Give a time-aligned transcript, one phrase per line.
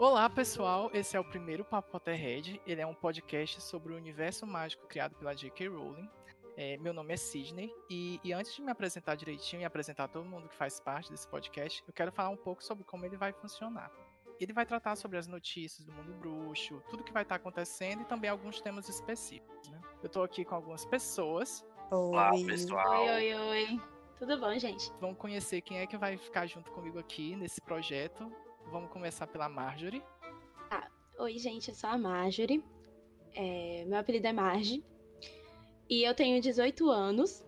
[0.00, 0.90] Olá, pessoal.
[0.94, 2.58] Esse é o primeiro Papo Potterhead.
[2.66, 5.68] Ele é um podcast sobre o universo mágico criado pela J.K.
[5.68, 6.08] Rowling.
[6.56, 10.24] É, meu nome é Sidney e, e, antes de me apresentar direitinho e apresentar todo
[10.24, 13.30] mundo que faz parte desse podcast, eu quero falar um pouco sobre como ele vai
[13.34, 13.92] funcionar.
[14.40, 18.06] Ele vai tratar sobre as notícias do mundo bruxo, tudo que vai estar acontecendo e
[18.06, 19.68] também alguns temas específicos.
[19.68, 19.82] Né?
[20.02, 21.62] Eu estou aqui com algumas pessoas.
[21.90, 23.02] Olá, pessoal.
[23.02, 23.80] Oi, oi, oi.
[24.18, 24.90] Tudo bom, gente?
[24.98, 28.32] Vamos conhecer quem é que vai ficar junto comigo aqui nesse projeto.
[28.70, 30.02] Vamos começar pela Marjorie.
[30.70, 30.88] Ah,
[31.18, 32.64] oi, gente, eu sou a Marjorie.
[33.34, 34.84] É, meu apelido é Marge.
[35.88, 37.44] E eu tenho 18 anos.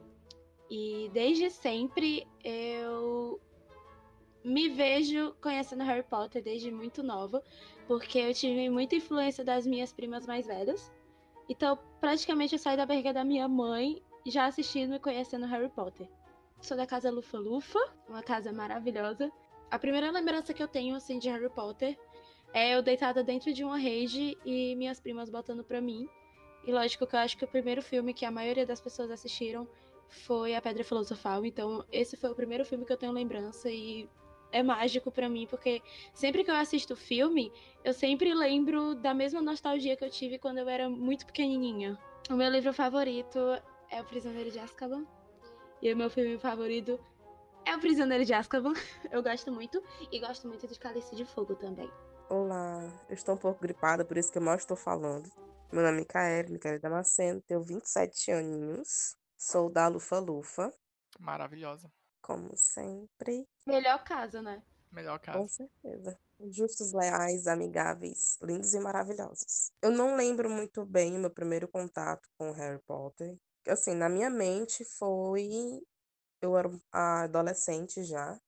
[0.69, 3.41] E desde sempre eu
[4.45, 7.41] me vejo conhecendo Harry Potter desde muito nova,
[7.87, 10.91] porque eu tive muita influência das minhas primas mais velhas.
[11.49, 16.09] Então, praticamente eu saí da barriga da minha mãe já assistindo e conhecendo Harry Potter.
[16.61, 19.31] Sou da casa Lufa Lufa, uma casa maravilhosa.
[19.73, 21.99] A primeira lembrança que eu tenho assim de Harry Potter
[22.53, 26.07] é eu deitada dentro de uma rede e minhas primas botando pra mim.
[26.67, 29.67] E lógico que eu acho que o primeiro filme que a maioria das pessoas assistiram
[30.11, 31.47] foi A Pedra Filosofal.
[31.47, 34.07] Então, esse foi o primeiro filme que eu tenho lembrança e
[34.53, 35.81] é mágico para mim, porque
[36.13, 37.51] sempre que eu assisto filme,
[37.83, 41.99] eu sempre lembro da mesma nostalgia que eu tive quando eu era muito pequenininha.
[42.29, 43.39] O meu livro favorito
[43.91, 45.07] é O Prisioneiro de Azkaban.
[45.81, 47.01] E o meu filme favorito
[47.65, 48.73] é O Prisioneiro de Azkaban.
[49.11, 49.83] Eu gosto muito.
[50.11, 51.91] E gosto muito de Cálice de Fogo também.
[52.29, 55.31] Olá, eu estou um pouco gripada, por isso que eu mal estou falando.
[55.71, 59.17] Meu nome é Micaela, Micaela Damasceno, tenho 27 aninhos.
[59.37, 60.73] Sou da Lufa Lufa.
[61.19, 61.91] Maravilhosa.
[62.21, 63.47] Como sempre.
[63.67, 64.63] Melhor casa, né?
[64.91, 65.39] Melhor casa.
[65.39, 66.19] Com certeza.
[66.51, 69.73] Justos, leais, amigáveis, lindos e maravilhosos.
[69.81, 73.37] Eu não lembro muito bem o meu primeiro contato com Harry Potter.
[73.67, 75.83] Assim, na minha mente foi.
[76.43, 78.39] Eu era adolescente já.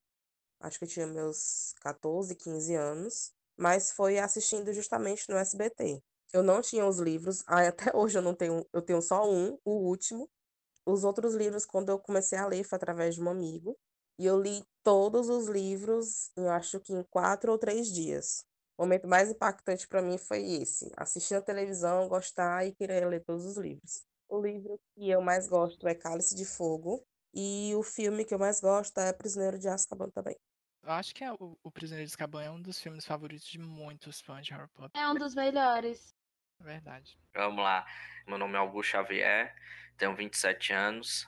[0.61, 3.33] Acho que eu tinha meus 14, 15 anos.
[3.57, 6.03] Mas foi assistindo justamente no SBT.
[6.33, 7.45] Eu não tinha os livros.
[7.49, 8.67] até hoje eu não tenho.
[8.73, 10.29] Eu tenho só um, o último.
[10.87, 13.77] Os outros livros, quando eu comecei a ler, foi através de um amigo.
[14.19, 18.45] E eu li todos os livros, eu acho que em quatro ou três dias.
[18.77, 23.25] O momento mais impactante para mim foi esse: assistir a televisão, gostar e querer ler
[23.25, 24.05] todos os livros.
[24.29, 27.05] O livro que eu mais gosto é Cálice de Fogo.
[27.35, 30.37] E o filme que eu mais gosto é Prisioneiro de Azkaban também.
[30.85, 33.59] Eu acho que é o, o Prisioneiro de Azkaban é um dos filmes favoritos de
[33.59, 35.01] muitos fãs de Harry Potter.
[35.01, 36.15] É um dos melhores.
[36.61, 37.19] É verdade.
[37.35, 37.85] Vamos lá.
[38.29, 39.53] Meu nome é Augusto Xavier,
[39.97, 41.27] tenho 27 anos.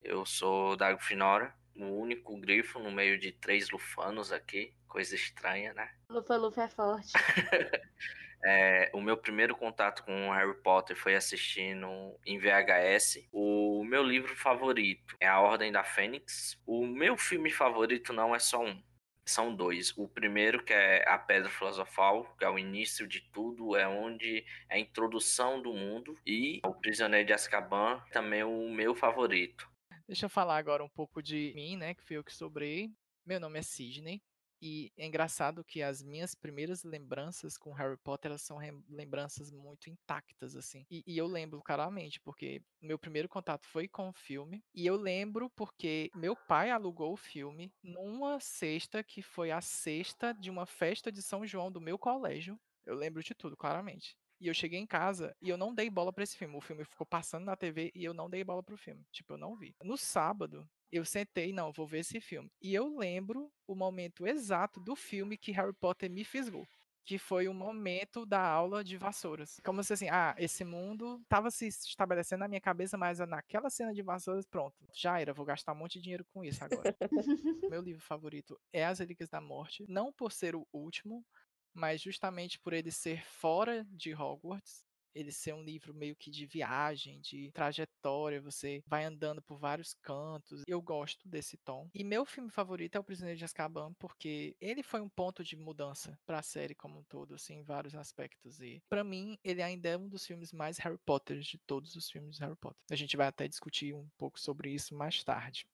[0.00, 4.72] Eu sou da Grifinória, o único grifo no meio de três lufanos aqui.
[4.86, 5.90] Coisa estranha, né?
[6.08, 7.12] Lufa Lufa é forte.
[8.44, 11.88] É, o meu primeiro contato com Harry Potter foi assistindo
[12.24, 13.28] em VHS.
[13.32, 16.60] O meu livro favorito é A Ordem da Fênix.
[16.66, 18.80] O meu filme favorito não é só um.
[19.26, 19.92] São dois.
[19.96, 24.44] O primeiro, que é A Pedra Filosofal, que é o início de tudo, é onde
[24.70, 26.18] é a introdução do mundo.
[26.26, 29.68] E O Prisioneiro de Azkaban, também o meu favorito.
[30.06, 31.92] Deixa eu falar agora um pouco de mim, né?
[31.92, 32.90] Que fui eu que sobrei.
[33.26, 34.22] Meu nome é Sidney.
[34.60, 38.58] E é engraçado que as minhas primeiras lembranças com Harry Potter elas são
[38.88, 40.84] lembranças muito intactas, assim.
[40.90, 44.62] E, e, eu lembro claramente, porque meu primeiro contato foi com o filme.
[44.74, 50.32] E eu lembro porque meu pai alugou o filme numa sexta que foi a sexta
[50.32, 52.58] de uma festa de São João do meu colégio.
[52.84, 54.16] Eu lembro de tudo, claramente.
[54.40, 56.56] E eu cheguei em casa e eu não dei bola para esse filme.
[56.56, 59.04] O filme ficou passando na TV e eu não dei bola pro filme.
[59.10, 59.74] Tipo, eu não vi.
[59.82, 62.50] No sábado, eu sentei, não, vou ver esse filme.
[62.60, 66.66] E eu lembro o momento exato do filme que Harry Potter me fisgou.
[67.04, 69.58] Que foi o momento da aula de vassouras.
[69.64, 73.94] Como se assim, ah, esse mundo estava se estabelecendo na minha cabeça, mas naquela cena
[73.94, 76.94] de vassouras, pronto, já era, vou gastar um monte de dinheiro com isso agora.
[77.72, 79.86] Meu livro favorito é As Relíquias da Morte.
[79.88, 81.24] Não por ser o último,
[81.72, 84.84] mas justamente por ele ser fora de Hogwarts,
[85.14, 89.94] ele ser um livro meio que de viagem, de trajetória, você vai andando por vários
[89.94, 90.62] cantos.
[90.66, 91.88] Eu gosto desse tom.
[91.94, 95.56] E meu filme favorito é O Prisioneiro de Azkaban, porque ele foi um ponto de
[95.56, 98.60] mudança para a série como um todo, assim, em vários aspectos.
[98.60, 102.10] E para mim, ele ainda é um dos filmes mais Harry Potter de todos os
[102.10, 102.80] filmes de Harry Potter.
[102.90, 105.66] A gente vai até discutir um pouco sobre isso mais tarde.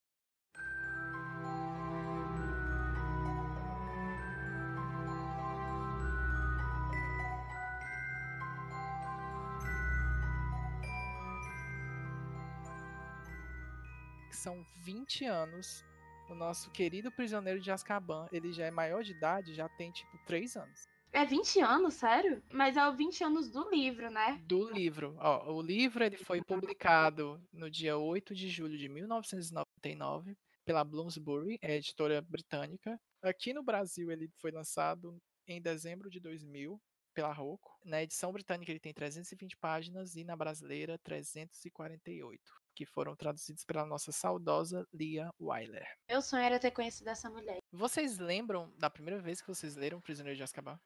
[14.85, 15.83] 20 anos.
[16.29, 20.19] O nosso querido prisioneiro de Azkaban, ele já é maior de idade, já tem tipo
[20.27, 20.87] 3 anos.
[21.11, 22.43] É 20 anos, sério?
[22.53, 24.43] Mas é o 20 anos do livro, né?
[24.47, 25.17] Do livro.
[25.19, 30.37] Ó, o livro ele foi publicado no dia 8 de julho de 1999
[30.67, 33.01] pela Bloomsbury, é editora britânica.
[33.23, 35.17] Aqui no Brasil ele foi lançado
[35.47, 36.81] em dezembro de 2000
[37.15, 37.79] pela Rocco.
[37.85, 43.87] Na edição britânica ele tem 320 páginas e na brasileira 348, que foram traduzidos pela
[43.87, 45.87] nossa saudosa Lia Wyler.
[46.09, 47.59] Meu sonho era ter conhecido essa mulher.
[47.73, 50.79] Vocês lembram da primeira vez que vocês leram Prisioneiro de Azkaban?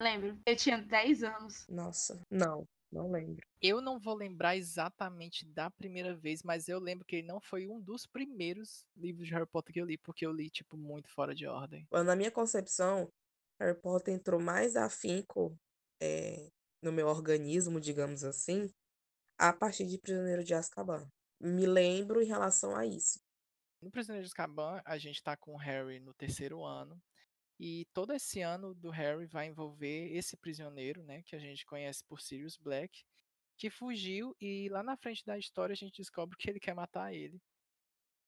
[0.00, 0.38] Lembro.
[0.44, 1.66] Eu tinha 10 anos.
[1.68, 3.44] Nossa, não, não lembro.
[3.60, 7.66] Eu não vou lembrar exatamente da primeira vez, mas eu lembro que ele não foi
[7.66, 11.08] um dos primeiros livros de Harry Potter que eu li, porque eu li, tipo, muito
[11.08, 11.86] fora de ordem.
[11.90, 13.10] Na minha concepção,
[13.58, 15.56] Harry Potter entrou mais afinco
[16.00, 16.50] é,
[16.82, 18.70] no meu organismo, digamos assim,
[19.38, 21.08] a partir de Prisioneiro de Azkaban.
[21.40, 23.20] Me lembro em relação a isso.
[23.82, 27.00] No Prisioneiro de Azkaban, a gente tá com o Harry no terceiro ano.
[27.58, 32.02] E todo esse ano do Harry vai envolver esse prisioneiro, né, que a gente conhece
[32.04, 33.04] por Sirius Black,
[33.56, 37.12] que fugiu e lá na frente da história a gente descobre que ele quer matar
[37.14, 37.40] ele.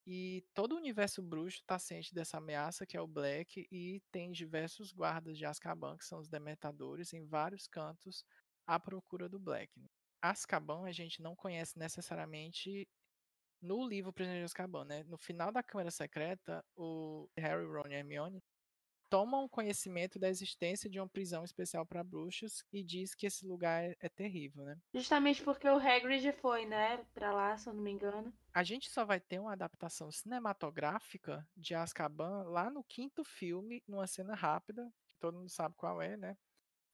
[0.06, 4.30] E todo o universo bruxo está ciente dessa ameaça que é o Black e tem
[4.30, 8.24] diversos guardas de Azkaban, que são os dementadores, em vários cantos
[8.66, 9.72] à procura do Black.
[10.20, 12.88] Azkaban a gente não conhece necessariamente
[13.60, 15.04] no livro Prisioneiro de Azkaban, né?
[15.04, 18.42] No final da Câmara Secreta, o Harry, Ron e Hermione
[19.08, 23.84] tomam conhecimento da existência de uma prisão especial para bruxos e diz que esse lugar
[23.84, 24.76] é, é, terrível, né?
[24.92, 28.32] Justamente porque o Hagrid foi, né, para lá, se eu não me engano.
[28.52, 34.06] A gente só vai ter uma adaptação cinematográfica de Azkaban lá no quinto filme, numa
[34.06, 36.36] cena rápida, que todo mundo sabe qual é, né?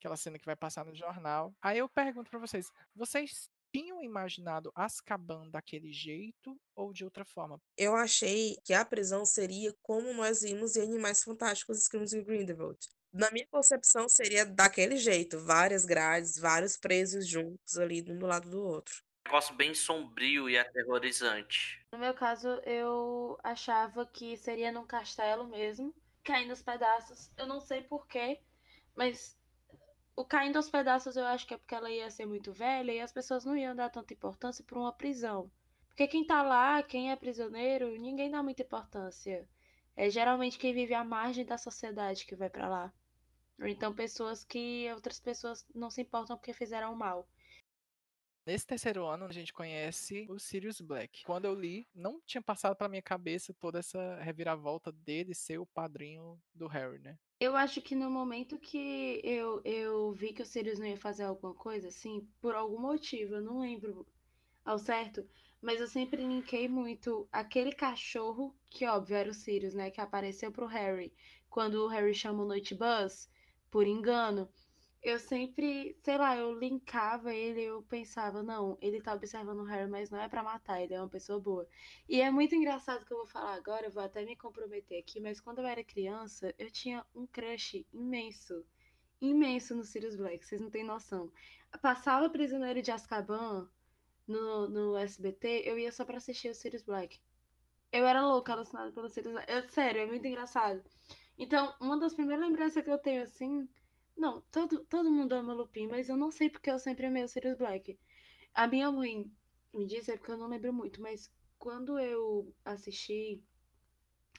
[0.02, 1.54] Aquela cena que vai passar no jornal.
[1.62, 7.62] Aí eu pergunto para vocês, vocês tinham imaginado Azkaban daquele jeito ou de outra forma?
[7.78, 12.80] Eu achei que a prisão seria como nós vimos em Animais Fantásticos escritos em Grindelwald.
[13.12, 18.50] Na minha concepção, seria daquele jeito, várias grades, vários presos juntos ali, um do lado
[18.50, 19.04] do outro.
[19.24, 21.80] Um negócio bem sombrio e aterrorizante.
[21.92, 25.94] No meu caso, eu achava que seria num castelo mesmo,
[26.24, 27.30] caindo aos pedaços.
[27.36, 28.40] Eu não sei porquê,
[28.96, 29.40] mas
[30.14, 33.00] o caindo aos pedaços eu acho que é porque ela ia ser muito velha e
[33.00, 35.50] as pessoas não iam dar tanta importância para uma prisão.
[35.88, 39.46] Porque quem tá lá, quem é prisioneiro, ninguém dá muita importância.
[39.94, 42.92] É geralmente quem vive à margem da sociedade que vai para lá.
[43.60, 47.28] Ou então pessoas que outras pessoas não se importam porque fizeram mal.
[48.44, 51.22] Nesse terceiro ano, a gente conhece o Sirius Black.
[51.24, 55.66] Quando eu li, não tinha passado pela minha cabeça toda essa reviravolta dele ser o
[55.66, 57.16] padrinho do Harry, né?
[57.38, 61.24] Eu acho que no momento que eu, eu vi que o Sirius não ia fazer
[61.24, 64.06] alguma coisa, assim, por algum motivo, eu não lembro
[64.64, 65.28] ao certo,
[65.60, 70.52] mas eu sempre linkei muito aquele cachorro, que óbvio era o Sirius, né, que apareceu
[70.52, 71.12] pro Harry,
[71.50, 73.28] quando o Harry chama o Noite Buzz,
[73.68, 74.48] por engano
[75.02, 79.90] eu sempre, sei lá, eu linkava ele, eu pensava, não, ele tá observando o Harry,
[79.90, 81.68] mas não é para matar, ele é uma pessoa boa.
[82.08, 85.18] E é muito engraçado que eu vou falar agora, eu vou até me comprometer aqui,
[85.20, 88.64] mas quando eu era criança, eu tinha um crush imenso,
[89.22, 91.32] imenso no Sirius Black, vocês não têm noção.
[91.80, 93.68] Passava Prisioneiro de Azkaban
[94.26, 97.20] no, no SBT, eu ia só pra assistir o Sirius Black.
[97.92, 99.50] Eu era louca, alucinada pelo Sirius Black.
[99.50, 100.82] Eu, sério, é muito engraçado.
[101.38, 103.68] Então, uma das primeiras lembranças que eu tenho, assim,
[104.16, 107.28] não, todo, todo mundo ama Lupin, mas eu não sei porque eu sempre amei o
[107.28, 107.98] Sirius Black.
[108.52, 109.30] A minha mãe
[109.72, 113.40] me disse, é porque eu não lembro muito, mas quando eu assisti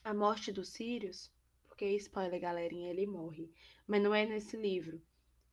[0.04, 1.32] A Morte do Sirius,
[1.66, 3.50] porque spoiler, galerinha, ele morre.
[3.86, 5.02] Mas não é nesse livro.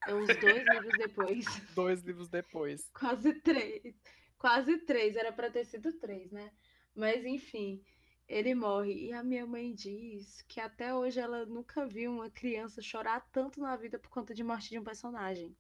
[0.08, 1.46] É uns dois livros depois.
[1.76, 2.90] Dois livros depois.
[2.94, 3.94] Quase três.
[4.38, 6.52] Quase três, era para ter sido três, né?
[6.96, 7.84] Mas enfim
[8.32, 9.08] ele morre.
[9.08, 13.60] E a minha mãe diz que até hoje ela nunca viu uma criança chorar tanto
[13.60, 15.56] na vida por conta de morte de um personagem.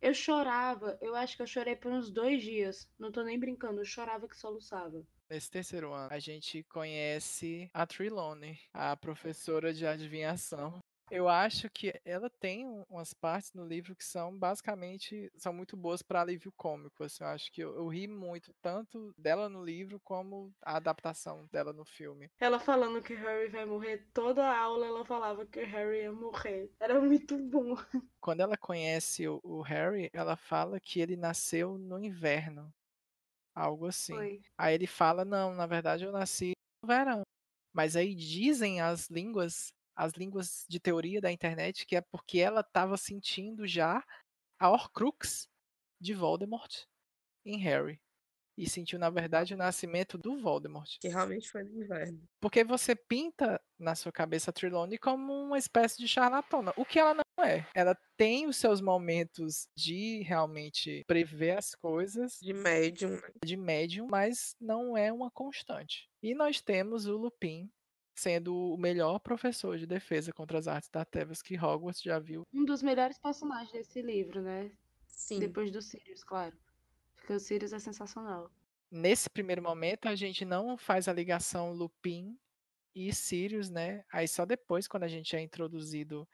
[0.00, 2.88] Eu chorava, eu acho que eu chorei por uns dois dias.
[2.98, 5.06] Não tô nem brincando, eu chorava que soluçava.
[5.28, 10.78] Nesse terceiro ano, a gente conhece a Trilone, a professora de adivinhação.
[11.10, 16.02] Eu acho que ela tem umas partes no livro que são basicamente são muito boas
[16.02, 17.04] para alívio cômico.
[17.04, 21.46] Assim, eu acho que eu, eu, ri muito tanto dela no livro como a adaptação
[21.52, 22.30] dela no filme.
[22.40, 26.70] Ela falando que Harry vai morrer, toda a aula ela falava que Harry ia morrer.
[26.80, 27.76] Era muito bom.
[28.20, 32.72] Quando ela conhece o, o Harry, ela fala que ele nasceu no inverno.
[33.54, 34.14] Algo assim.
[34.14, 34.42] Foi.
[34.58, 37.22] Aí ele fala: Não, na verdade eu nasci no verão.
[37.72, 42.60] Mas aí dizem as línguas as línguas de teoria da internet, que é porque ela
[42.60, 44.04] estava sentindo já
[44.58, 45.48] a Horcrux
[46.00, 46.84] de Voldemort
[47.44, 48.00] em Harry.
[48.58, 50.98] E sentiu, na verdade, o nascimento do Voldemort.
[50.98, 52.26] Que realmente foi no inverno.
[52.40, 56.72] Porque você pinta na sua cabeça a Trelawney como uma espécie de charlatona.
[56.74, 57.66] O que ela não é.
[57.74, 62.38] Ela tem os seus momentos de realmente prever as coisas.
[62.40, 63.10] De médium.
[63.10, 63.30] Né?
[63.44, 66.08] De médium, mas não é uma constante.
[66.22, 67.70] E nós temos o Lupin,
[68.16, 72.42] sendo o melhor professor de defesa contra as artes da Tebas que Hogwarts já viu.
[72.52, 74.72] Um dos melhores personagens desse livro, né?
[75.06, 75.38] Sim.
[75.38, 76.56] Depois do Sirius, claro.
[77.16, 78.50] Porque o Sirius é sensacional.
[78.90, 82.38] Nesse primeiro momento, a gente não faz a ligação Lupin
[82.94, 84.04] e Sirius, né?
[84.10, 86.26] Aí só depois, quando a gente é introduzido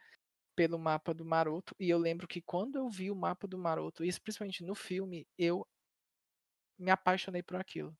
[0.54, 4.04] pelo mapa do Maroto, e eu lembro que quando eu vi o mapa do Maroto,
[4.04, 5.66] isso principalmente no filme, eu
[6.78, 7.96] me apaixonei por aquilo.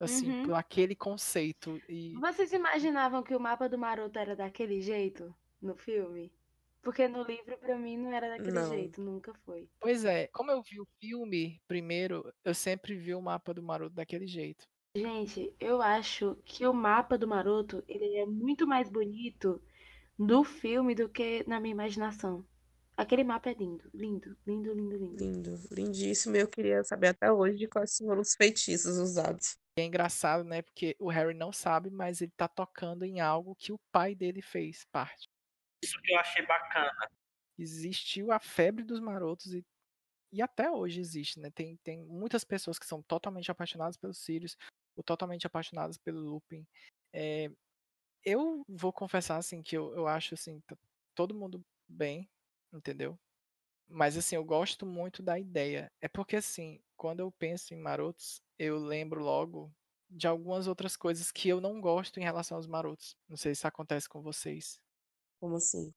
[0.00, 0.42] Assim, Uhum.
[0.44, 1.80] por aquele conceito.
[1.88, 6.32] E Vocês imaginavam que o mapa do Maroto era daquele jeito no filme?
[6.80, 8.68] Porque no livro, pra mim, não era daquele Não.
[8.70, 9.68] jeito, nunca foi.
[9.80, 13.94] Pois é, como eu vi o filme primeiro, eu sempre vi o mapa do Maroto
[13.96, 14.64] daquele jeito.
[14.94, 19.60] Gente, eu acho que o mapa do Maroto, ele é muito mais bonito
[20.16, 22.44] no filme do que na minha imaginação.
[22.96, 25.24] Aquele mapa é lindo, lindo, lindo, lindo, lindo.
[25.24, 26.34] Lindo, lindíssimo.
[26.36, 29.56] Eu queria saber até hoje de quais foram os feitiços usados.
[29.78, 30.62] É engraçado, né?
[30.62, 34.42] Porque o Harry não sabe, mas ele tá tocando em algo que o pai dele
[34.42, 35.28] fez parte.
[35.84, 37.10] Isso que eu achei bacana.
[37.56, 39.64] Existiu a febre dos marotos e,
[40.32, 41.50] e até hoje existe, né?
[41.50, 44.56] Tem, tem muitas pessoas que são totalmente apaixonadas pelos Sirius,
[44.96, 46.66] ou totalmente apaixonadas pelo Lupin.
[47.12, 47.50] É,
[48.24, 50.60] eu vou confessar, assim, que eu, eu acho, assim,
[51.14, 52.28] todo mundo bem,
[52.72, 53.18] entendeu?
[53.88, 55.90] Mas, assim, eu gosto muito da ideia.
[56.00, 59.72] É porque, assim, quando eu penso em marotos, eu lembro logo
[60.10, 63.16] de algumas outras coisas que eu não gosto em relação aos marotos.
[63.28, 64.78] Não sei se acontece com vocês.
[65.40, 65.92] Como assim?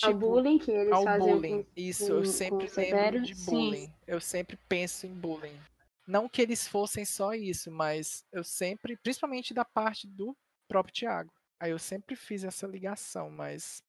[0.00, 1.42] Ao Tipo, bullying que eles ao faziam bullying.
[1.42, 3.34] com, Isso, eu sempre lembro de Sim.
[3.34, 3.92] bullying.
[4.06, 5.60] Eu sempre penso em bullying.
[6.06, 10.36] Não que eles fossem só isso, mas eu sempre, principalmente da parte do
[10.68, 11.32] próprio Tiago.
[11.58, 13.82] Aí eu sempre fiz essa ligação, mas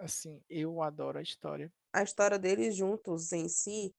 [0.00, 1.72] assim, eu adoro a história.
[1.94, 3.94] A história deles juntos em si,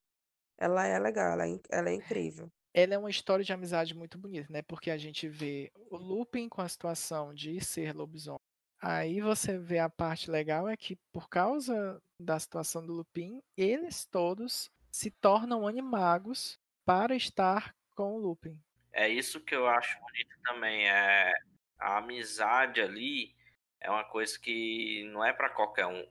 [0.58, 2.52] ela é legal, ela é, ela é incrível.
[2.74, 4.60] Ela é uma história de amizade muito bonita, né?
[4.60, 8.38] Porque a gente vê o Lupin com a situação de ser lobisomem.
[8.82, 14.04] Aí você vê a parte legal é que por causa da situação do Lupin, eles
[14.04, 18.60] todos se tornam animagos para estar com o Lupin.
[18.92, 20.86] É isso que eu acho bonito também.
[20.86, 21.32] É
[21.78, 23.34] a amizade ali
[23.80, 26.06] é uma coisa que não é pra qualquer um.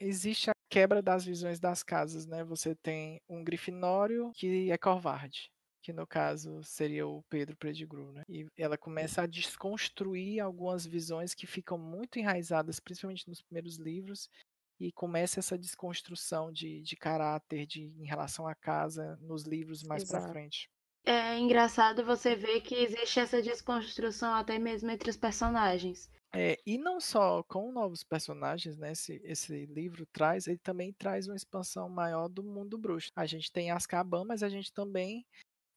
[0.00, 2.44] Existe a quebra das visões das casas, né?
[2.44, 5.50] Você tem um Grifinório que é covarde,
[5.82, 8.22] que no caso seria o Pedro Pettigrew, né?
[8.28, 14.28] E ela começa a desconstruir algumas visões que ficam muito enraizadas, principalmente nos primeiros livros,
[14.80, 20.04] e começa essa desconstrução de, de caráter de, em relação à casa nos livros mais
[20.04, 20.32] pra Exato.
[20.32, 20.68] frente.
[21.04, 26.10] É engraçado você ver que existe essa desconstrução até mesmo entre os personagens.
[26.34, 28.92] É, e não só com novos personagens, né?
[28.92, 33.08] Esse, esse livro traz, ele também traz uma expansão maior do mundo bruxo.
[33.16, 35.24] A gente tem Azkaban, mas a gente também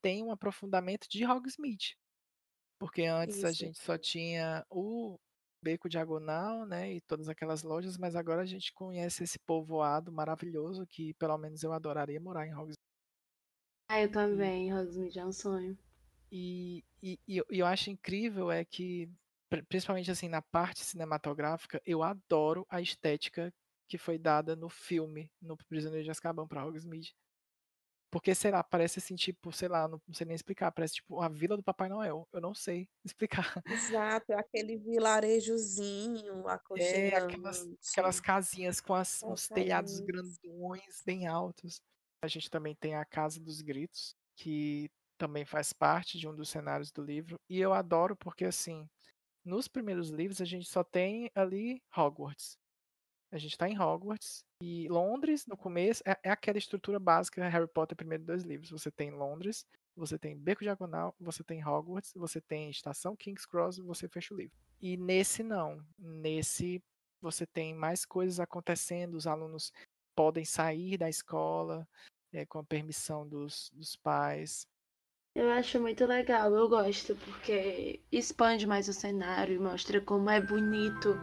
[0.02, 1.96] tem um aprofundamento de Hogsmeade.
[2.80, 3.54] Porque antes a Isso.
[3.54, 5.18] gente só tinha o
[5.64, 6.94] Beco Diagonal, né?
[6.96, 11.64] E todas aquelas lojas, mas agora a gente conhece esse povoado maravilhoso que pelo menos
[11.64, 12.76] eu adoraria morar em Hogsmeade.
[13.88, 15.78] Ah, eu também, Rosemary é um sonho.
[16.32, 19.10] E, e, e eu- acho incrível é que,
[19.68, 23.52] principalmente assim na parte cinematográfica, eu adoro a estética
[23.88, 27.14] que foi dada no filme, no Prisioneiro de Azkaban para Hogsmeade.
[28.12, 31.22] Porque, sei lá, parece assim, tipo, sei lá, não, não sei nem explicar, parece tipo
[31.22, 32.28] a vila do Papai Noel.
[32.34, 33.64] Eu não sei explicar.
[33.66, 38.22] Exato, é aquele vilarejozinho É aquelas, aquelas aconchegante.
[38.22, 40.00] casinhas com as- uns telhados Exatamente.
[40.00, 41.82] grandões, bem altos.
[42.24, 46.50] A gente também tem a Casa dos Gritos, que também faz parte de um dos
[46.50, 47.40] cenários do livro.
[47.50, 48.88] E eu adoro porque, assim,
[49.44, 52.58] nos primeiros livros a gente só tem ali Hogwarts.
[53.32, 54.44] A gente tá em Hogwarts.
[54.62, 58.70] E Londres, no começo, é, é aquela estrutura básica Harry Potter, primeiro dois livros.
[58.70, 63.78] Você tem Londres, você tem Beco Diagonal, você tem Hogwarts, você tem Estação King's Cross,
[63.78, 64.56] você fecha o livro.
[64.82, 65.84] E nesse não.
[65.98, 66.84] Nesse
[67.22, 69.72] você tem mais coisas acontecendo, os alunos
[70.16, 71.88] podem sair da escola
[72.34, 74.68] é, com a permissão dos, dos pais.
[75.34, 80.42] Eu acho muito legal, eu gosto, porque expande mais o cenário e mostra como é
[80.42, 81.18] bonito.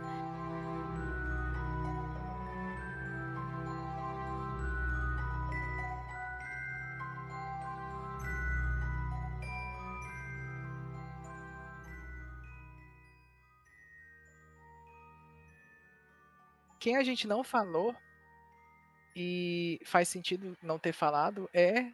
[16.80, 17.94] Quem a gente não falou
[19.14, 21.92] e faz sentido não ter falado é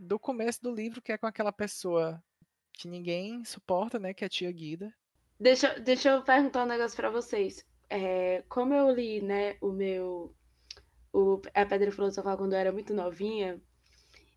[0.00, 2.22] do começo do livro, que é com aquela pessoa
[2.72, 4.14] que ninguém suporta, né?
[4.14, 4.92] Que é a tia Guida.
[5.38, 7.64] Deixa, deixa eu perguntar um negócio pra vocês.
[7.88, 10.34] É, como eu li, né, o meu.
[11.12, 13.60] O, a Pedra Filosofal quando eu era muito novinha,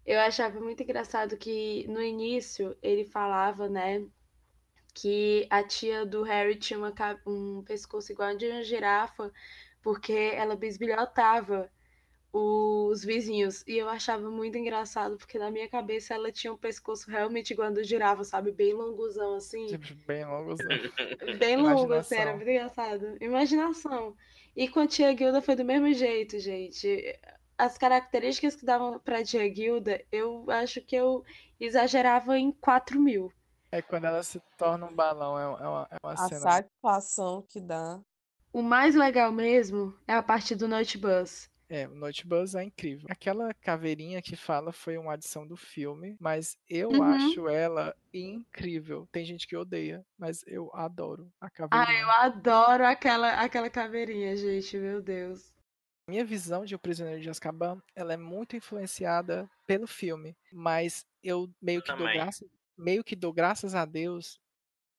[0.05, 4.03] eu achava muito engraçado que no início ele falava, né,
[4.93, 6.93] que a tia do Harry tinha uma,
[7.27, 9.31] um pescoço igual a de uma girafa,
[9.83, 11.69] porque ela bisbilhotava
[12.33, 13.63] os vizinhos.
[13.67, 17.67] E eu achava muito engraçado, porque na minha cabeça ela tinha um pescoço realmente igual
[17.67, 18.51] a do girafa, sabe?
[18.51, 19.67] Bem longuzão, assim.
[19.67, 20.65] Tipo, bem longuzão.
[21.37, 23.17] Bem longo, assim, era muito engraçado.
[23.21, 24.15] Imaginação.
[24.55, 26.87] E com a tia Guilda foi do mesmo jeito, gente.
[27.55, 31.23] As características que davam pra tia Guilda, eu acho que eu
[31.59, 33.31] exagerava em 4 mil.
[33.71, 36.41] É quando ela se torna um balão, é uma, é uma A cena.
[36.41, 37.99] satisfação que dá.
[38.51, 41.49] O mais legal mesmo é a parte do Noite Bus.
[41.73, 43.07] É, o Noite Bus é incrível.
[43.09, 47.01] Aquela caveirinha que fala foi uma adição do filme, mas eu Uhum.
[47.01, 49.07] acho ela incrível.
[49.11, 51.89] Tem gente que odeia, mas eu adoro a caveirinha.
[51.89, 55.51] Ah, eu adoro aquela, aquela caveirinha, gente, meu Deus.
[56.07, 61.49] Minha visão de O Prisioneiro de Azkaban, ela é muito influenciada pelo filme, mas eu
[61.59, 64.37] meio que dou graças, meio que dou graças a Deus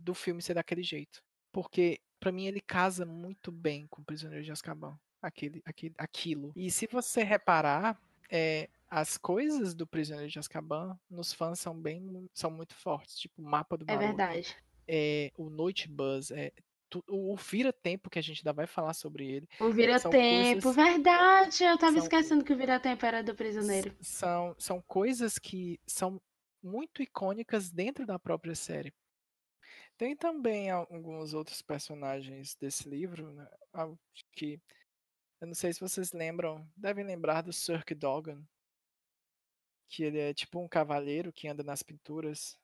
[0.00, 4.44] do filme ser daquele jeito, porque pra mim ele casa muito bem com O Prisioneiro
[4.44, 6.52] de Azkaban, aquele, aquele, aquilo.
[6.54, 8.00] E se você reparar,
[8.30, 13.40] é, as coisas do Prisioneiro de Azkaban nos fãs são bem, são muito fortes, tipo
[13.40, 14.56] o mapa do É Baruch, verdade.
[14.86, 16.52] é, o Noite Buzz, é,
[16.88, 19.48] tu- o Vira Tempo que a gente ainda vai falar sobre ele.
[19.58, 21.64] O Vira-Tempo, coisas- verdade.
[21.64, 23.94] Eu tava são- esquecendo que o Vira-Tempo era do prisioneiro.
[24.00, 26.20] São, são coisas que são
[26.62, 28.92] muito icônicas dentro da própria série.
[29.96, 33.98] Tem também alguns outros personagens desse livro, né, algo
[34.32, 34.58] que
[35.44, 38.42] eu não sei se vocês lembram, devem lembrar do Cirque Dogan,
[39.90, 42.58] que ele é tipo um cavaleiro que anda nas pinturas.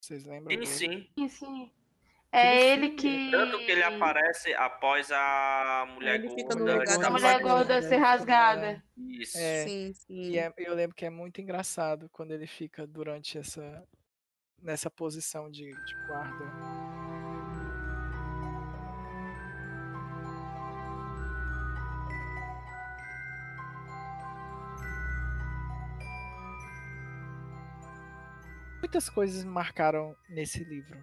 [0.00, 0.66] Vocês lembram Sim, dele?
[0.66, 1.08] sim.
[1.16, 1.72] Sim, sim.
[2.32, 3.30] É ele que.
[3.30, 6.72] Tanto que ele aparece após a mulher Ele fica no gorda.
[6.78, 8.84] lugar A Gorda mulher gorda ser rasgada.
[8.96, 9.38] Isso.
[9.38, 10.22] É, Sim, sim.
[10.32, 13.86] E é- eu lembro que é muito engraçado quando ele fica durante essa
[14.60, 16.44] nessa posição de, de guarda.
[28.90, 30.98] Muitas coisas me marcaram nesse livro,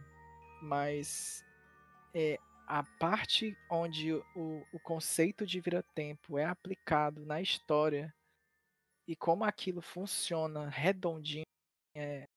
[0.61, 1.41] mas
[2.13, 8.13] é a parte onde o, o conceito de vira-tempo é aplicado na história
[9.07, 11.45] e como aquilo funciona redondinho
[11.95, 12.27] é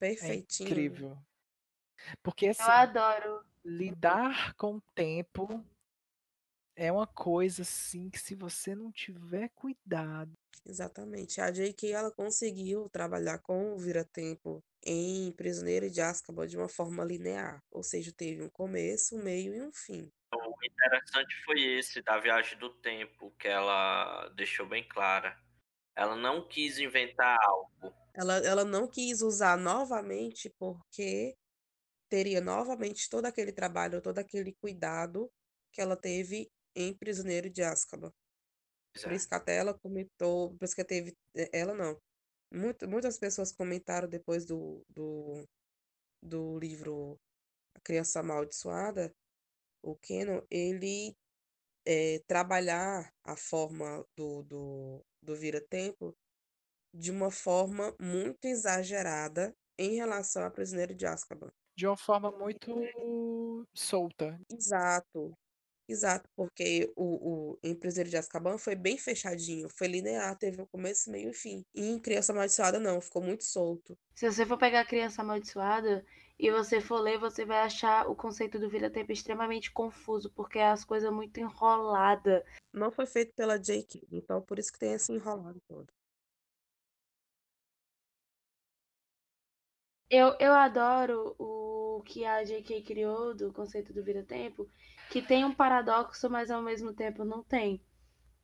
[0.00, 0.68] Perfeitinho.
[0.68, 1.18] incrível.
[2.20, 3.46] Porque Eu assim, adoro.
[3.64, 5.64] lidar com o tempo
[6.76, 10.32] é uma coisa assim que se você não tiver cuidado,
[10.64, 11.40] Exatamente.
[11.40, 11.92] A J.K.
[11.92, 17.82] ela conseguiu trabalhar com o vira-tempo em Prisioneiro de Azkaban de uma forma linear, ou
[17.82, 20.10] seja, teve um começo, um meio e um fim.
[20.34, 25.36] O interessante foi esse da viagem do tempo, que ela deixou bem clara.
[25.94, 27.94] Ela não quis inventar algo.
[28.14, 31.36] Ela, ela não quis usar novamente porque
[32.08, 35.30] teria novamente todo aquele trabalho, todo aquele cuidado
[35.72, 38.12] que ela teve em Prisioneiro de Azkaban.
[38.92, 39.16] Pois Por é.
[39.16, 41.96] isso que até ela comentou, por isso que teve, eh, ela não.
[42.52, 45.44] Muito, muitas pessoas comentaram depois do, do,
[46.22, 47.16] do livro
[47.74, 49.12] A Criança Amaldiçoada,
[49.82, 51.16] o Kenan, ele
[51.86, 56.14] eh, trabalhar a forma do, do, do vira-tempo
[56.94, 61.50] de uma forma muito exagerada em relação a Prisioneiro de Azkaban.
[61.74, 64.38] de uma forma muito solta.
[64.50, 65.32] Exato,
[65.92, 70.66] exato, porque o, o em Prisioneiro de Azkaban foi bem fechadinho, foi linear, teve um
[70.66, 71.64] começo, meio e fim.
[71.74, 73.96] E em Criança Amaldiçoada não, ficou muito solto.
[74.14, 76.04] Se você for pegar criança amaldiçoada
[76.38, 80.68] e você for ler, você vai achar o conceito do vira-tempo extremamente confuso, porque é
[80.68, 82.42] as coisas muito enroladas.
[82.72, 85.92] Não foi feito pela J.K., então por isso que tem esse enrolado todo.
[90.10, 92.82] Eu, eu adoro o que a J.K.
[92.82, 94.68] criou do conceito do vira-tempo,
[95.10, 97.80] que tem um paradoxo, mas ao mesmo tempo não tem.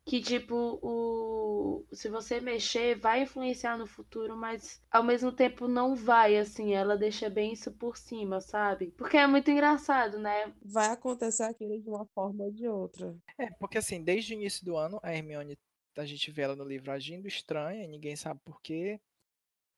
[0.05, 1.85] Que, tipo, o...
[1.93, 6.73] se você mexer, vai influenciar no futuro, mas ao mesmo tempo não vai, assim.
[6.73, 8.91] Ela deixa bem isso por cima, sabe?
[8.97, 10.51] Porque é muito engraçado, né?
[10.63, 13.15] Vai acontecer aquilo de uma forma ou de outra.
[13.37, 15.57] É, porque assim, desde o início do ano, a Hermione,
[15.95, 18.99] a gente vê ela no livro agindo estranha, e ninguém sabe por quê.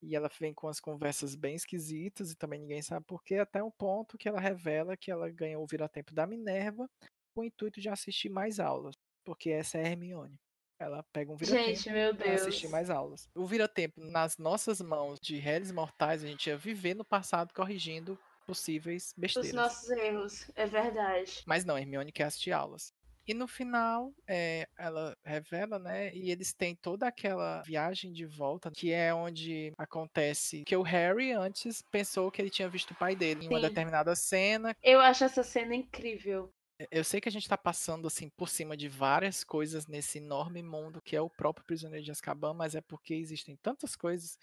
[0.02, 3.64] E ela vem com as conversas bem esquisitas e também ninguém sabe por quê, até
[3.64, 6.90] um ponto que ela revela que ela ganhou o vira-tempo da Minerva
[7.34, 10.40] com o intuito de assistir mais aulas, porque essa é a Hermione.
[10.80, 13.30] Ela pega um vira-tempo para assistir mais aulas.
[13.36, 18.18] O vira-tempo nas nossas mãos de réis mortais, a gente ia viver no passado corrigindo
[18.48, 19.54] possíveis Os besteiras.
[19.54, 21.44] nossos erros, é verdade.
[21.46, 22.92] Mas não, Hermione quer assistir aulas.
[23.28, 26.14] E no final, é, ela revela, né?
[26.14, 31.32] E eles têm toda aquela viagem de volta, que é onde acontece que o Harry
[31.32, 33.68] antes pensou que ele tinha visto o pai dele em uma Sim.
[33.68, 34.76] determinada cena.
[34.82, 36.52] Eu acho essa cena incrível.
[36.90, 40.64] Eu sei que a gente tá passando assim por cima de várias coisas nesse enorme
[40.64, 44.38] mundo que é o próprio Prisioneiro de Azkaban, mas é porque existem tantas coisas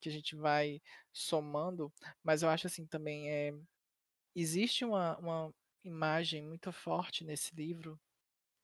[0.00, 0.80] que a gente vai
[1.12, 1.92] somando,
[2.24, 3.54] mas eu acho assim também é
[4.34, 7.98] existe uma, uma imagem muito forte nesse livro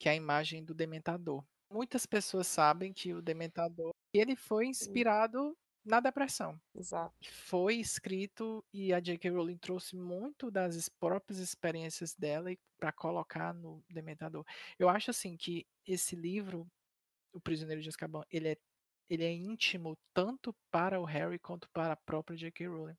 [0.03, 1.45] que é a imagem do Dementador.
[1.73, 6.61] Muitas pessoas sabem que o Dementador ele foi inspirado na depressão.
[6.75, 7.15] Exato.
[7.31, 9.31] Foi escrito e a J.K.
[9.31, 14.45] Rowling trouxe muito das próprias experiências dela para colocar no Dementador.
[14.77, 16.67] Eu acho assim que esse livro,
[17.33, 18.57] O Prisioneiro de Azkaban, ele é
[19.09, 22.67] ele é íntimo tanto para o Harry quanto para a própria J.K.
[22.67, 22.97] Rowling,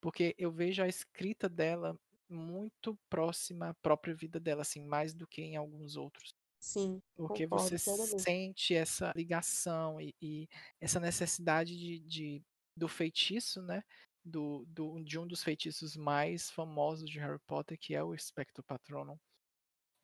[0.00, 1.94] porque eu vejo a escrita dela
[2.28, 7.46] muito próxima à própria vida dela, assim, mais do que em alguns outros Sim, porque
[7.46, 10.48] concordo você sente essa ligação e, e
[10.80, 12.42] essa necessidade de, de-
[12.76, 13.82] do feitiço, né?
[14.24, 18.62] Do, do- de um dos feitiços mais famosos de Harry Potter, que é o Expecto
[18.62, 19.16] Patronum,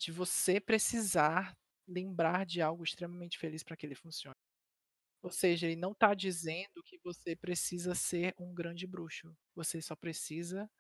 [0.00, 1.56] de você precisar
[1.88, 4.34] lembrar de algo extremamente feliz para que ele funcione.
[5.22, 9.34] Ou seja, ele não está dizendo que você precisa ser um grande bruxo.
[9.56, 10.70] Você só precisa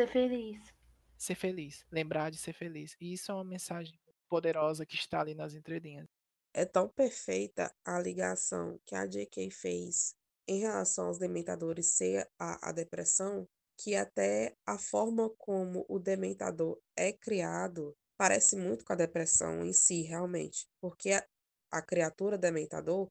[0.00, 0.74] Ser feliz.
[1.16, 2.96] ser feliz, lembrar de ser feliz.
[3.00, 6.06] E isso é uma mensagem poderosa que está ali nas entrelinhas.
[6.54, 9.50] É tão perfeita a ligação que a J.K.
[9.50, 10.14] fez
[10.46, 16.80] em relação aos dementadores ser a, a depressão, que até a forma como o dementador
[16.96, 20.66] é criado parece muito com a depressão em si, realmente.
[20.80, 21.24] Porque a,
[21.70, 23.08] a criatura dementador,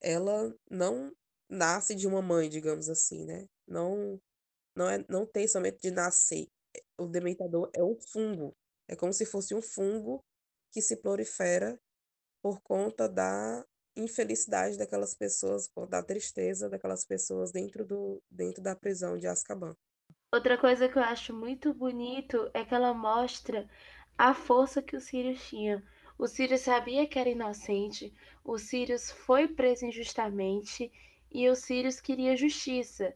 [0.00, 1.12] ela não
[1.50, 3.46] nasce de uma mãe, digamos assim, né?
[3.66, 4.20] Não,
[4.74, 6.48] não, é, não tem somente de nascer.
[6.96, 8.56] O dementador é um fungo.
[8.86, 10.24] É como se fosse um fungo
[10.78, 11.76] que se prolifera
[12.40, 13.64] por conta da
[13.96, 19.76] infelicidade daquelas pessoas, da tristeza daquelas pessoas dentro do dentro da prisão de Azkaban.
[20.32, 23.68] Outra coisa que eu acho muito bonito é que ela mostra
[24.16, 25.82] a força que o Sirius tinha.
[26.16, 28.14] O Sirius sabia que era inocente,
[28.44, 30.92] o Sirius foi preso injustamente
[31.28, 33.12] e o Sirius queria justiça.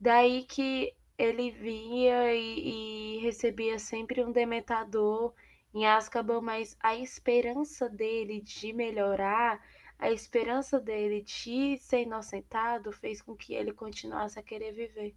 [0.00, 5.34] Daí que ele via e, e recebia sempre um dementador
[5.74, 9.64] em Azkaban, mas a esperança dele de melhorar,
[9.98, 15.16] a esperança dele de ser inocentado fez com que ele continuasse a querer viver.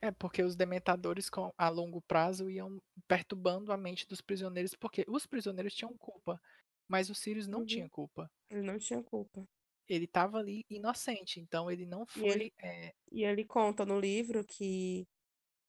[0.00, 2.78] É, porque os dementadores a longo prazo iam
[3.08, 6.40] perturbando a mente dos prisioneiros, porque os prisioneiros tinham culpa,
[6.88, 7.64] mas o Sirius não Uhum.
[7.64, 8.30] tinha culpa.
[8.50, 9.46] Ele não tinha culpa.
[9.88, 12.52] Ele estava ali inocente, então ele não E ele, foi.
[12.62, 15.06] é, e ele conta no livro que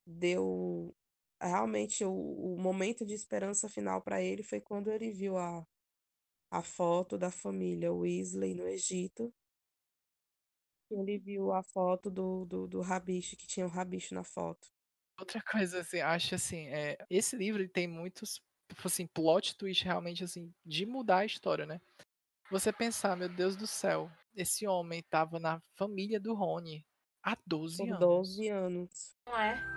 [0.05, 0.95] deu
[1.41, 5.65] realmente o, o momento de esperança final para ele foi quando ele viu a,
[6.51, 9.33] a foto da família Weasley no Egito.
[10.89, 14.67] E ele viu a foto do, do, do rabicho, que tinha o rabicho na foto.
[15.19, 19.83] Outra coisa, assim, acho assim, é, esse livro ele tem muitos, tipo assim, plot twist
[19.83, 21.81] realmente, assim, de mudar a história, né?
[22.49, 26.85] Você pensar, meu Deus do céu, esse homem estava na família do Rony
[27.21, 27.99] há 12 Por anos.
[27.99, 29.17] 12 anos.
[29.27, 29.76] Não é?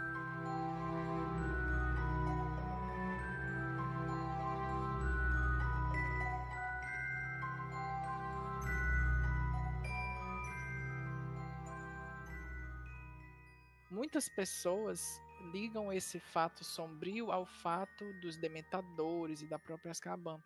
[14.11, 20.43] Muitas pessoas ligam esse fato sombrio ao fato dos dementadores e da própria Azkaban.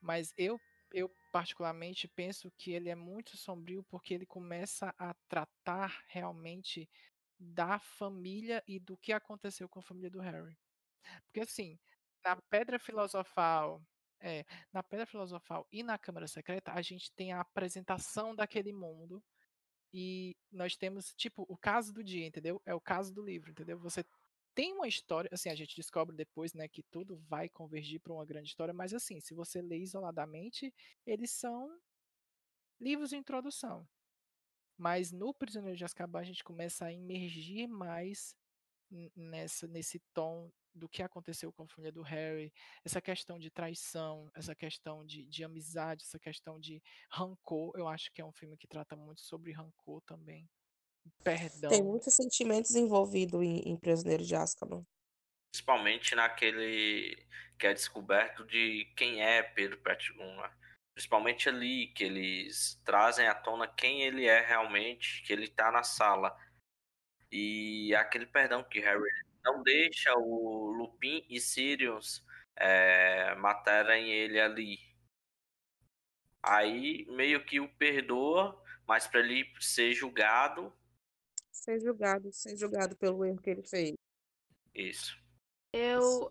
[0.00, 0.60] Mas eu,
[0.92, 6.88] eu particularmente penso que ele é muito sombrio porque ele começa a tratar realmente
[7.36, 10.56] da família e do que aconteceu com a família do Harry.
[11.24, 11.76] Porque assim,
[12.24, 13.82] na Pedra Filosofal,
[14.20, 19.20] é, na Pedra Filosofal e na Câmara Secreta, a gente tem a apresentação daquele mundo
[19.96, 22.60] e nós temos, tipo, o caso do dia, entendeu?
[22.66, 23.78] É o caso do livro, entendeu?
[23.78, 24.04] Você
[24.52, 28.26] tem uma história, assim, a gente descobre depois, né, que tudo vai convergir para uma
[28.26, 30.74] grande história, mas assim, se você lê isoladamente,
[31.06, 31.78] eles são
[32.80, 33.86] livros de introdução.
[34.76, 38.36] Mas no Prisioneiro de Azkaban a gente começa a emergir mais
[39.14, 42.52] nessa nesse tom do que aconteceu com a família do Harry,
[42.84, 47.72] essa questão de traição, essa questão de, de amizade, essa questão de rancor.
[47.76, 50.48] Eu acho que é um filme que trata muito sobre rancor também.
[51.22, 51.84] Tem Perdão.
[51.84, 54.84] muitos sentimentos envolvidos em, em Prisioneiro de Azkaban.
[55.52, 57.16] Principalmente naquele
[57.58, 60.50] que é descoberto de quem é Pedro Pettigrew, né?
[60.94, 65.82] Principalmente ali, que eles trazem à tona quem ele é realmente, que ele tá na
[65.82, 66.36] sala.
[67.30, 69.10] E aquele perdão que Harry
[69.44, 72.24] não deixa o Lupin e Sirius
[72.56, 74.78] é, matarem ele ali.
[76.42, 80.72] Aí meio que o perdoa, mas para ele ser julgado.
[81.50, 83.94] Ser julgado, ser julgado pelo erro que ele fez.
[84.74, 85.16] Isso.
[85.72, 86.30] Eu,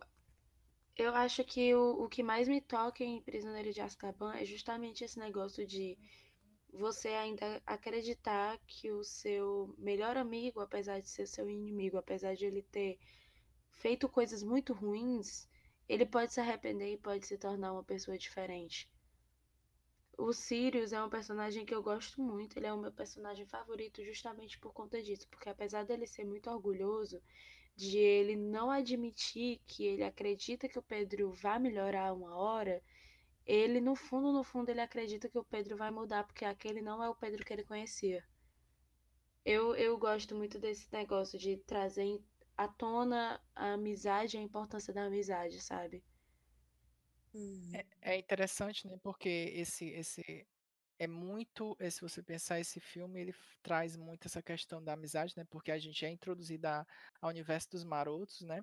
[0.95, 5.03] eu acho que o, o que mais me toca em Prisioneiro de Azkaban é justamente
[5.03, 5.97] esse negócio de
[6.73, 12.45] você ainda acreditar que o seu melhor amigo, apesar de ser seu inimigo, apesar de
[12.45, 12.99] ele ter
[13.69, 15.47] feito coisas muito ruins,
[15.87, 18.89] ele pode se arrepender e pode se tornar uma pessoa diferente.
[20.17, 24.03] O Sirius é um personagem que eu gosto muito, ele é o meu personagem favorito
[24.03, 27.21] justamente por conta disso, porque apesar dele ser muito orgulhoso,
[27.75, 32.81] de ele não admitir que ele acredita que o Pedro vai melhorar uma hora,
[33.45, 37.03] ele no fundo, no fundo, ele acredita que o Pedro vai mudar, porque aquele não
[37.03, 38.23] é o Pedro que ele conhecia.
[39.45, 42.21] Eu, eu gosto muito desse negócio de trazer
[42.57, 46.03] à tona a amizade e a importância da amizade, sabe?
[47.33, 47.83] Uhum.
[48.01, 48.97] É, é interessante, né?
[49.01, 50.47] Porque esse, esse
[50.99, 55.33] é muito, eh, se você pensar esse filme, ele traz muito essa questão da amizade,
[55.37, 55.45] né?
[55.49, 56.85] Porque a gente é introduzido a-
[57.21, 58.61] ao universo dos marotos, né?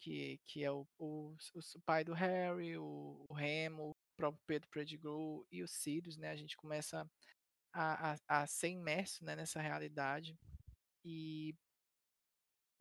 [0.00, 4.68] Que, que é o, o, o pai do Harry, o, o Remo, o próprio Pedro
[4.70, 6.30] Pettigrew e o Sirius, né?
[6.30, 7.06] A gente começa
[7.72, 10.36] a, a, a ser imerso, né, nessa realidade
[11.04, 11.54] e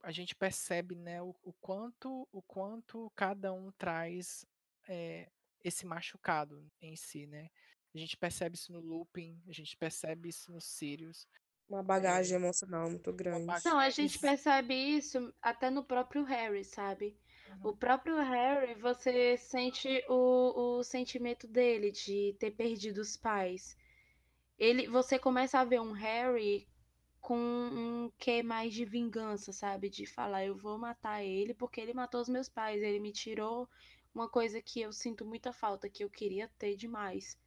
[0.02, 4.46] a gente percebe, né, o, o quanto o quanto cada um traz
[4.88, 5.30] é,
[5.64, 7.50] esse machucado em si, né?
[7.94, 11.28] A gente percebe isso no Lupin, a gente percebe isso no Sirius,
[11.70, 13.46] Uma bagagem emocional muito grande.
[13.64, 14.22] Não, a gente Isso.
[14.22, 17.16] percebe isso até no próprio Harry, sabe?
[17.64, 23.78] O próprio Harry, você sente o, o sentimento dele de ter perdido os pais.
[24.58, 26.68] Ele, você começa a ver um Harry
[27.22, 29.90] com um quê mais de vingança, sabe?
[29.90, 33.70] De falar, eu vou matar ele porque ele matou os meus pais, ele me tirou
[34.16, 37.38] uma coisa que eu sinto muita falta, que eu queria ter demais,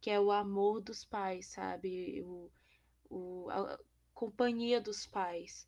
[0.00, 2.22] que é o amor dos pais, sabe?
[2.22, 2.50] O,
[3.08, 3.78] o, a
[4.14, 5.66] companhia dos pais.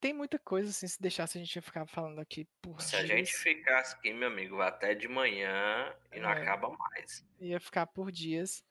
[0.00, 3.02] Tem muita coisa assim, se deixasse a gente ia ficar falando aqui por Se a
[3.02, 6.42] dias, gente ficasse aqui, meu amigo, até de manhã e não É.
[6.42, 7.24] acaba mais.
[7.40, 8.62] ia ficar por dias,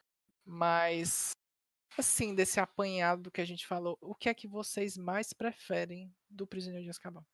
[0.45, 1.31] mas
[1.97, 6.13] assim, desse apanhado do que a gente falou, o que é que vocês mais preferem
[6.29, 7.25] do Prisioneiro de Azkaban?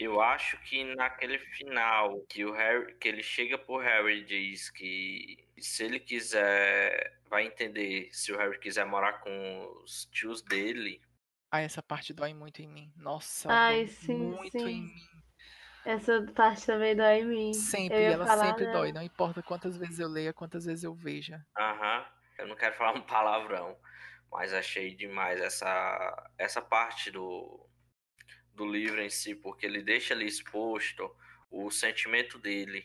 [0.00, 4.70] Eu acho que naquele final que o Harry, que ele chega pro Harry e diz
[4.70, 11.02] que se ele quiser, vai entender se o Harry quiser morar com os tios dele.
[11.50, 12.90] Ah, essa parte dói muito em mim.
[12.96, 14.82] Nossa, Ai, dói sim, muito em sim.
[14.84, 14.94] mim.
[15.84, 17.52] Essa parte também dói em mim.
[17.52, 18.88] Sempre, ela falar, sempre dói.
[18.88, 19.00] não.
[19.00, 21.44] Não importa quantas vezes eu leia, quantas vezes eu veja.
[21.58, 22.06] Aham.
[22.38, 23.76] Eu não quero falar um palavrão,
[24.32, 27.68] mas achei demais essa essa parte do
[28.60, 31.10] do livro em si, porque ele deixa ali exposto
[31.50, 32.84] o sentimento dele.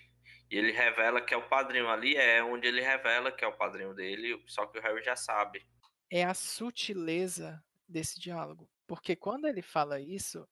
[0.49, 3.57] E ele revela que é o padrinho ali, é onde ele revela que é o
[3.57, 5.65] padrinho dele, só que o Harry já sabe.
[6.09, 8.69] É a sutileza desse diálogo.
[8.87, 10.47] Porque quando ele fala isso,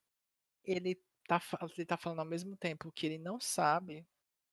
[0.65, 1.41] ele tá,
[1.77, 4.05] ele tá falando ao mesmo tempo que ele não sabe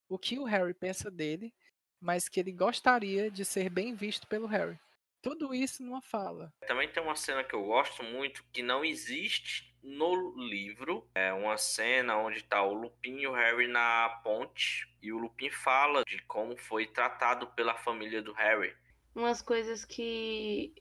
[0.09, 1.53] o que o Harry pensa dele,
[2.01, 4.79] mas que ele gostaria de ser bem visto pelo Harry.
[5.21, 6.53] Tudo isso numa fala.
[6.67, 11.07] Também tem uma cena que eu gosto muito que não existe no livro.
[11.15, 15.51] É uma cena onde tá o Lupin e o Harry na ponte e o Lupin
[15.51, 18.75] fala de como foi tratado pela família do Harry.
[19.15, 20.73] Umas coisas que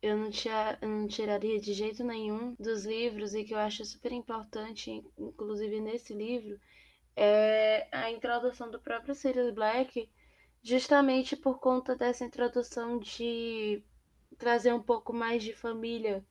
[0.00, 3.84] eu não, tira, eu não tiraria de jeito nenhum dos livros e que eu acho
[3.84, 6.58] super importante, inclusive nesse livro,
[7.16, 10.08] é a introdução do próprio Sirius Black,
[10.62, 13.82] justamente por conta dessa introdução de
[14.36, 16.24] trazer um pouco mais de família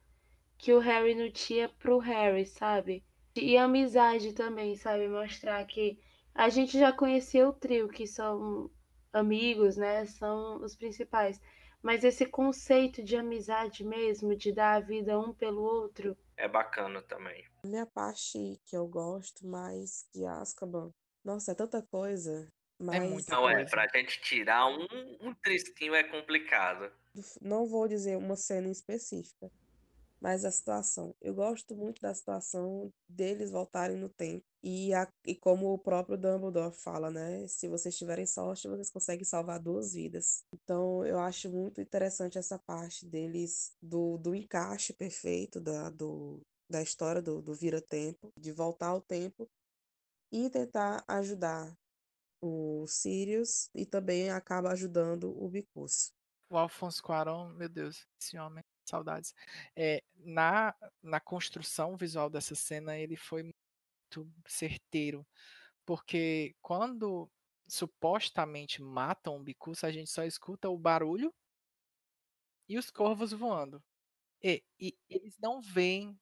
[0.58, 3.04] que o Harry não tinha pro Harry, sabe?
[3.36, 5.08] E amizade também, sabe?
[5.08, 6.00] Mostrar que
[6.34, 8.70] a gente já conhecia o trio, que são
[9.14, 10.06] amigos, né?
[10.06, 11.40] São os principais.
[11.82, 17.02] Mas esse conceito de amizade mesmo, de dar a vida um pelo outro, É bacana
[17.02, 17.46] também.
[17.64, 20.92] A minha parte que eu gosto mais de Azkaban.
[21.24, 22.48] Nossa, é tanta coisa.
[22.80, 24.86] Mas muita Não é, pra gente tirar um,
[25.22, 26.92] um tristinho é complicado.
[27.42, 29.52] não vou dizer uma cena específica,
[30.20, 31.16] mas a situação.
[31.22, 34.46] Eu gosto muito da situação deles voltarem no tempo.
[34.64, 37.48] E, a, e como o próprio Dumbledore fala, né?
[37.48, 40.44] Se vocês tiverem sorte, vocês conseguem salvar duas vidas.
[40.54, 46.82] Então, eu acho muito interessante essa parte deles, do, do encaixe perfeito da, do, da
[46.82, 49.48] história do, do vira-tempo, de voltar ao tempo
[50.32, 51.74] e tentar ajudar
[52.42, 56.12] o Sirius e também acaba ajudando o Bicurso.
[56.50, 59.34] O Alfonso Cuarón, meu Deus, esse homem, saudades.
[59.76, 65.26] É, na, na construção visual dessa cena, ele foi muito certeiro,
[65.86, 67.30] porque quando
[67.68, 71.34] supostamente matam o Bicurso, a gente só escuta o barulho
[72.68, 73.84] e os corvos voando.
[74.42, 76.20] E, e eles não veem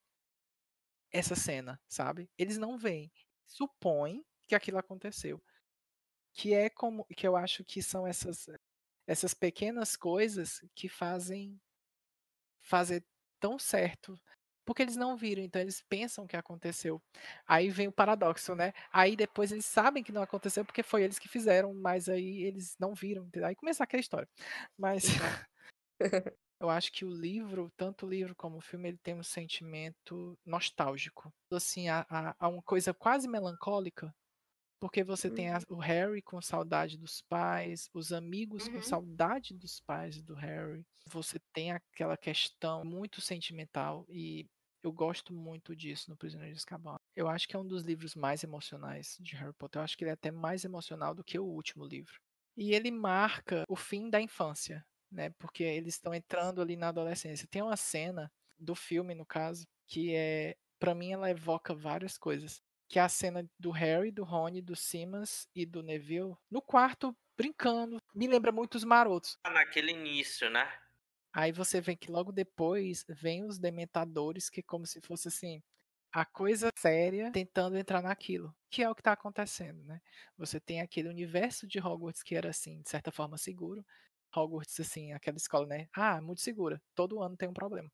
[1.12, 2.28] essa cena, sabe?
[2.36, 3.10] Eles não veem.
[3.44, 5.42] Supõem que aquilo aconteceu.
[6.32, 8.46] Que é como que eu acho que são essas
[9.06, 11.60] essas pequenas coisas que fazem
[12.66, 13.04] fazer
[13.40, 14.18] tão certo.
[14.64, 17.00] Porque eles não viram, então eles pensam que aconteceu.
[17.46, 18.72] Aí vem o paradoxo, né?
[18.92, 22.76] Aí depois eles sabem que não aconteceu porque foi eles que fizeram, mas aí eles
[22.78, 23.24] não viram.
[23.24, 23.48] Entendeu?
[23.48, 24.28] Aí começa aquela história.
[24.76, 25.04] Mas
[26.60, 30.36] eu acho que o livro, tanto o livro como o filme, ele tem um sentimento
[30.44, 31.32] nostálgico.
[31.52, 34.12] Assim, há, há uma coisa quase melancólica
[34.80, 38.74] porque você tem a, o Harry com saudade dos pais, os amigos Uhum.
[38.74, 40.84] com saudade dos pais do Harry.
[41.06, 44.46] Você tem aquela questão muito sentimental e
[44.82, 46.96] eu gosto muito disso no Prisioneiro de Azkaban.
[47.14, 49.80] Eu acho que é um dos livros mais emocionais de Harry Potter.
[49.80, 52.14] Eu acho que ele é até mais emocional do que o último livro.
[52.56, 55.30] E ele marca o fim da infância, né?
[55.38, 57.48] Porque eles estão entrando ali na adolescência.
[57.50, 62.62] Tem uma cena do filme, no caso, que é, para mim, ela evoca várias coisas
[62.88, 67.16] que é a cena do Harry, do Rony, do Simmons e do Neville no quarto
[67.36, 67.98] brincando.
[68.14, 69.38] Me lembra muito os marotos.
[69.44, 70.70] Ah, Naquele início, né?
[71.32, 75.62] Aí você vê que logo depois vem os dementadores, que é como se fosse assim,
[76.10, 80.00] a coisa séria tentando entrar naquilo, que é o que está acontecendo, né?
[80.38, 83.84] Você tem aquele universo de Hogwarts que era assim, de certa forma seguro.
[84.34, 85.88] Hogwarts assim, aquela escola, né?
[85.94, 86.80] Ah, muito segura.
[86.94, 87.90] Todo ano tem um problema.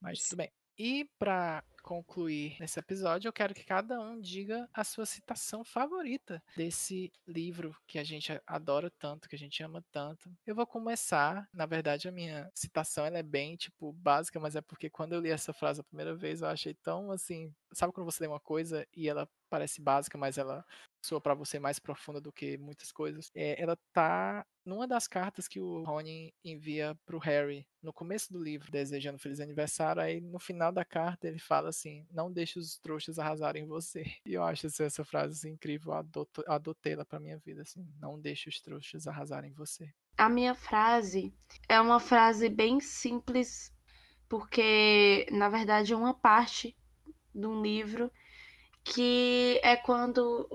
[0.00, 0.52] Mas tudo bem.
[0.76, 6.42] E para concluir esse episódio, eu quero que cada um diga a sua citação favorita
[6.56, 10.34] desse livro que a gente adora tanto, que a gente ama tanto.
[10.44, 14.62] Eu vou começar, na verdade, a minha citação ela é bem tipo básica, mas é
[14.62, 18.10] porque quando eu li essa frase a primeira vez, eu achei tão assim, sabe quando
[18.10, 20.64] você lê uma coisa e ela parece básica, mas ela
[21.04, 23.30] soa para você mais profunda do que muitas coisas.
[23.34, 28.42] É, ela tá numa das cartas que o Rony envia pro Harry no começo do
[28.42, 32.78] livro, desejando feliz aniversário, aí no final da carta ele fala assim: "Não deixe os
[32.78, 34.04] trouxas arrasarem você".
[34.26, 35.92] E eu acho essa, essa frase assim, incrível,
[36.46, 39.92] adotei-la para minha vida assim: "Não deixe os trouxas arrasarem você".
[40.16, 41.34] A minha frase
[41.68, 43.72] é uma frase bem simples,
[44.28, 46.74] porque na verdade é uma parte
[47.34, 48.10] de um livro
[48.84, 50.46] que é quando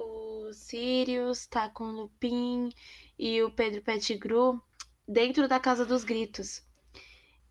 [0.49, 2.69] o Sirius tá com o Lupin
[3.19, 4.59] e o Pedro Pettigrew
[5.07, 6.65] dentro da Casa dos Gritos.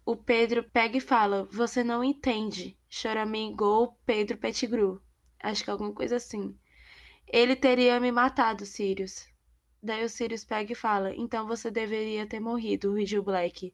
[0.05, 2.77] O Pedro pega e fala: Você não entende.
[2.89, 5.01] Choramingou Pedro Pettigrew.
[5.41, 6.59] Acho que é alguma coisa assim.
[7.29, 9.29] Ele teria me matado, Sirius.
[9.81, 13.73] Daí o Sirius pega e fala: Então você deveria ter morrido, Ridge Black.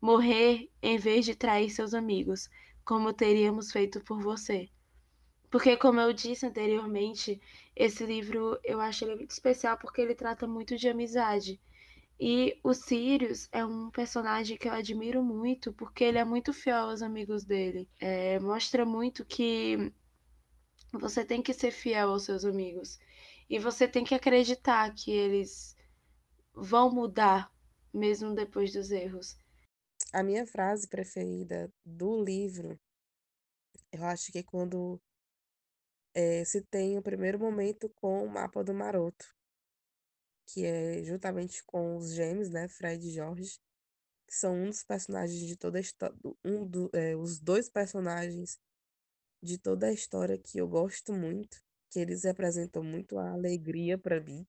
[0.00, 2.48] Morrer em vez de trair seus amigos,
[2.84, 4.70] como teríamos feito por você.
[5.50, 7.40] Porque, como eu disse anteriormente,
[7.74, 11.60] esse livro eu acho ele muito especial porque ele trata muito de amizade.
[12.18, 16.90] E o Sirius é um personagem que eu admiro muito porque ele é muito fiel
[16.90, 17.88] aos amigos dele.
[17.98, 19.92] É, mostra muito que
[20.92, 22.98] você tem que ser fiel aos seus amigos.
[23.48, 25.74] E você tem que acreditar que eles
[26.54, 27.50] vão mudar
[27.92, 29.36] mesmo depois dos erros.
[30.12, 32.78] A minha frase preferida do livro,
[33.90, 35.00] eu acho que é quando
[36.14, 39.26] eh, se tem o primeiro momento com o mapa do Maroto,
[40.46, 43.58] que é juntamente com os gêmeos, né, Fred e Jorge,
[44.28, 48.58] que são um dos personagens de toda a história, um do, eh, os dois personagens
[49.42, 51.58] de toda a história que eu gosto muito,
[51.90, 54.46] que eles representam muito a alegria para mim.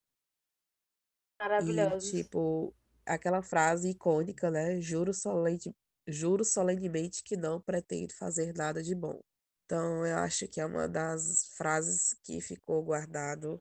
[1.58, 1.97] E, Maravilhosos.
[1.97, 4.80] tipo, aquela frase icônica, né?
[4.82, 5.76] Juro solene,
[6.08, 9.21] juro solenemente que não pretendo fazer nada de bom.
[9.72, 13.58] Então, eu acho que é uma das frases que ficou guardado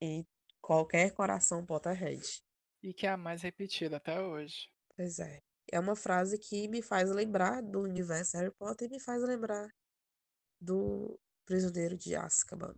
[0.00, 0.24] em
[0.60, 2.22] qualquer coração Potterhead.
[2.80, 4.70] E que é a mais repetida até hoje.
[4.94, 5.42] Pois é.
[5.72, 9.68] É uma frase que me faz lembrar do universo Harry Potter e me faz lembrar
[10.60, 12.76] do Prisioneiro de Azkaban.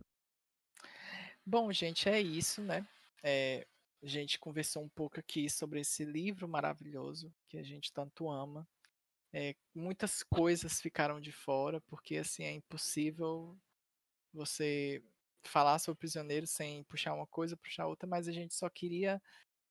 [1.45, 2.83] Bom, gente, é isso, né?
[3.21, 3.67] É,
[4.01, 8.67] a gente conversou um pouco aqui sobre esse livro maravilhoso que a gente tanto ama.
[9.37, 13.53] É, muitas coisas ficaram de fora, porque assim é impossível
[14.31, 15.03] você
[15.43, 19.21] falar sobre o prisioneiro sem puxar uma coisa, puxar outra, mas a gente só queria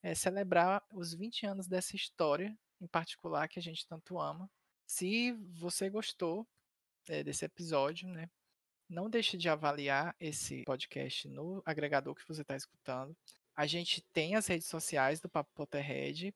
[0.02, 4.50] é, celebrar os 20 anos dessa história em particular que a gente tanto ama.
[4.86, 6.46] Se você gostou
[7.08, 8.28] é, desse episódio, né?
[8.86, 13.16] Não deixe de avaliar esse podcast no agregador que você está escutando.
[13.56, 16.34] A gente tem as redes sociais do Papo Potterhead,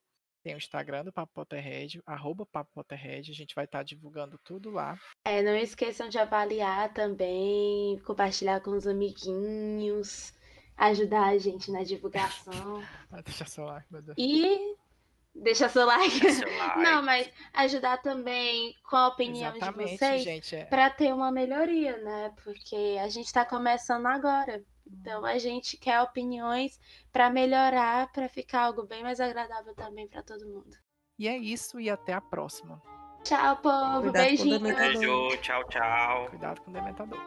[0.48, 4.70] tem o Instagram do Papo Potterhead, arroba Papo Potterhead, a gente vai estar divulgando tudo
[4.70, 4.98] lá.
[5.26, 10.32] É, não esqueçam de avaliar também, compartilhar com os amiguinhos,
[10.74, 12.82] ajudar a gente na divulgação.
[13.10, 14.16] Vai deixar seu like, meu Deus.
[14.18, 14.74] E
[15.34, 16.18] deixa seu like.
[16.18, 16.80] Deixa seu like.
[16.80, 20.56] Não, mas ajudar também com a opinião Exatamente, de vocês gente.
[20.56, 20.64] É.
[20.64, 22.32] para ter uma melhoria, né?
[22.42, 24.64] Porque a gente está começando agora.
[24.90, 26.78] Então a gente quer opiniões
[27.12, 30.76] para melhorar, para ficar algo bem mais agradável também para todo mundo.
[31.18, 32.80] E é isso, e até a próxima.
[33.24, 34.02] Tchau, povo.
[34.02, 34.60] Cuidado com o Beijinho.
[34.60, 36.28] Beijo, tchau, tchau.
[36.30, 37.20] Cuidado com o dementador.